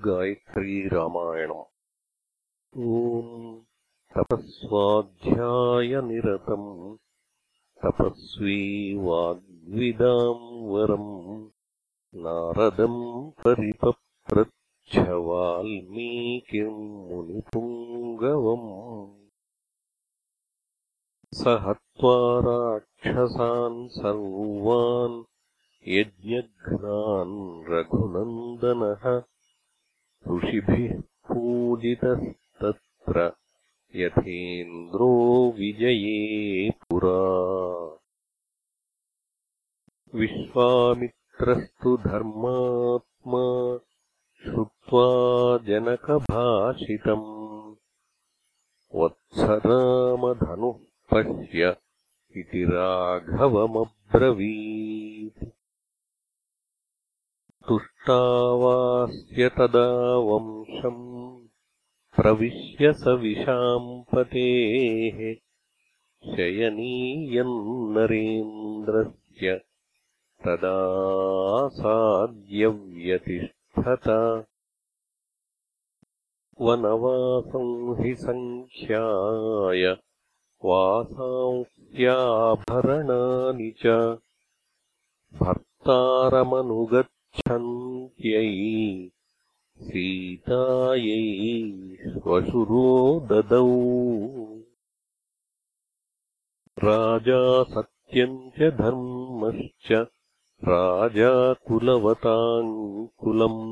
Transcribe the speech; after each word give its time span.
श्रीगायत्रीरामायणम् 0.00 1.64
ॐ 2.98 3.56
तपस्वाध्यायनिरतम् 4.16 4.96
तपस्वी 7.84 8.60
वाग्विदाम् 9.06 10.46
वरम् 10.72 11.10
नारदम् 12.24 13.02
परिपप्रच्छ 13.44 14.94
वाल्मीकिम् 15.28 16.80
मुनिपुङ्गवम् 17.10 18.70
स 21.40 21.42
हत्वा 21.66 22.16
राक्षसान् 22.48 23.80
सर्वान् 23.98 25.18
यज्ञघ्नान् 25.96 27.36
रघुनन्दनः 27.72 29.04
ऋषिभिः 30.28 31.00
पूजितस्तत्र 31.00 33.32
यथेन्द्रो 33.96 35.54
विजये 35.58 36.70
पुरा। 36.70 37.20
विश्वामित्रस्तु 40.14 41.96
धर्मात्मा 41.96 43.78
श्रुत्वा 44.44 45.58
जनकभाषितम्। 45.58 47.74
वत्सरामधनुः 48.94 50.78
पश्य 51.12 51.76
इति 52.36 52.64
राघवमब्रवीत् 52.64 55.09
तुष्टावास्य 58.06 59.48
तदा 59.56 59.88
वंशम् 60.26 61.00
प्रविश्य 62.16 62.92
स 62.92 63.02
विशाम्पतेः 63.22 65.18
शयनीयम् 66.36 67.52
नरेन्द्रस्य 67.96 69.48
तदा 70.44 70.78
साद्यव्यतिष्ठत 71.68 74.06
वनवासं 76.60 77.68
हि 78.00 78.12
सङ्ख्याय 78.24 79.84
वासांस्याभरणानि 80.64 81.60
च। 83.84 83.86
भर्तारमनुगत् 85.42 87.14
छन्त्यै 87.38 88.48
सीतायै 89.80 91.20
श्वशुरो 92.14 92.86
ददौ 93.30 93.68
राजा 96.78 97.40
सत्यम् 97.72 98.36
च 98.56 98.70
धर्मश्च 98.80 99.92
राजा 100.62 101.32
कुलवताम् 101.68 102.74
कुलम् 103.24 103.62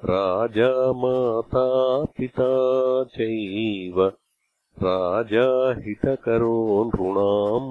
राजा 0.00 0.70
माता 1.02 1.66
पिता 2.18 2.50
चैव 3.16 4.00
राजा 4.76 5.46
हितकरो 5.84 6.58
नृणाम् 6.88 7.70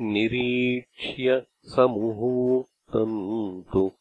निरीक्ष्य 0.00 1.46
समुहूर्तम् 1.64 3.62
तु 3.72 3.92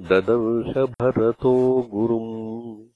ददर्शभरतो 0.00 1.82
गुरुम्। 1.82 2.86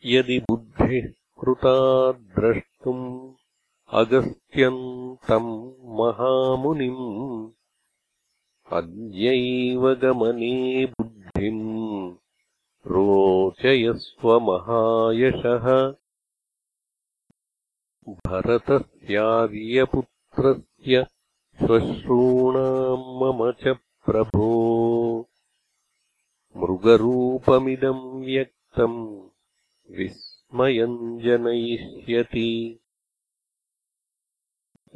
यदि 0.04 0.38
बुद्धिः 0.38 1.12
कृता 1.40 2.12
द्रष्टुम् 2.12 3.32
अगस्त्यम् 3.90 5.16
तम् 5.28 5.72
महामुनिम् 5.84 7.50
अद्यैव 8.72 9.94
गमने 9.94 10.86
बुद्धिम् 12.86 12.94
रोचयस्वमहायशः 12.94 15.94
भरतस्यार्यपुत्रस्य 18.08 21.06
श्वश्रूणाम् 21.58 23.00
मम 23.00 23.50
च 23.50 23.76
प्रभो। 24.06 25.28
मृगरूपमिदम् 26.56 28.24
व्यक्तम् 28.24 29.28
विस्मयम् 29.90 31.20
जनयिष्यति 31.20 32.80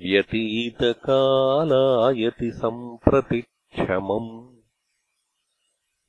व्यतीतकालायति 0.00 2.50
सम्प्रति 2.50 3.40
क्षमम्। 3.40 4.54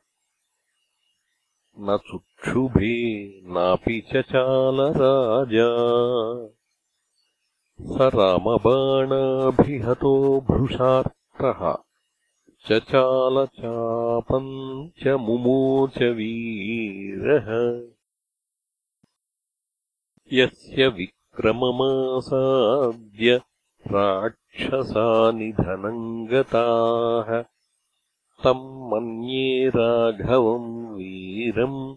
न 1.80 1.96
चुक्षुभे 1.96 3.40
नापि 3.40 4.00
चचालराजा 4.00 5.68
स 7.80 8.10
रामबाणाभिहतो 8.14 10.40
भृशार्तः 10.40 11.87
चचालचापम् 12.68 14.88
च 14.88 15.06
मुमोचवीरः 15.06 17.82
यस्य 20.32 20.88
विक्रममासाद्य 20.88 23.40
राक्षसानिधनम् 23.86 26.28
गताः। 26.28 27.44
तम् 28.44 28.90
मन्ये 28.90 29.68
राघवम् 29.68 30.94
वीरम् 30.94 31.96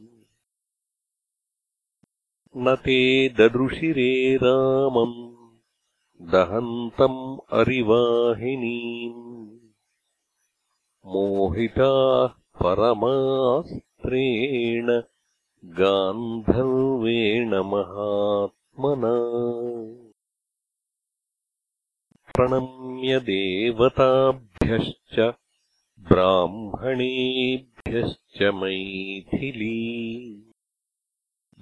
न 2.57 2.75
ते 2.75 3.29
ददृशिरे 3.29 4.35
रामम् 4.35 5.34
दहन्तम् 6.21 7.39
अरिवाहिनीम्। 7.51 9.57
मोहिताः 11.05 12.29
परमास्त्रेण 12.63 15.01
गान्धर्वेण 15.65 17.49
महात्मना। 17.49 19.15
प्रणम्य 22.35 23.19
देवताभ्यश्च 23.19 25.33
ब्राह्मणेभ्यश्च 25.99 28.41
मैथिली। 28.41 30.41